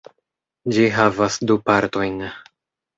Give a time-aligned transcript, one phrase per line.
[0.77, 2.21] Ĝi havas du partojn.